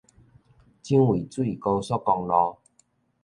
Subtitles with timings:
[0.03, 0.03] 蔣渭
[1.31, 2.57] 水高速公路